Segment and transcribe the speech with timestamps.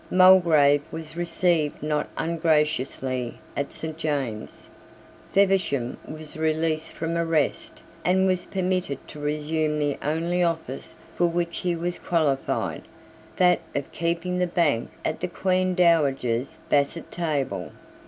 [0.09, 3.95] Mulgrave was received not ungraciously at St.
[3.97, 4.71] James's.
[5.31, 11.59] Feversham was released from arrest, and was permitted to resume the only office for which
[11.59, 12.81] he was qualified,
[13.35, 17.71] that of keeping the bank at the Queen Dowager's basset table.